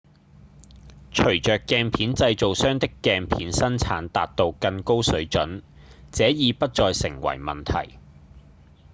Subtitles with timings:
[1.13, 5.61] 隨著鏡片製造商的鏡片生產達到更高水準
[6.11, 7.99] 這已不再成為問題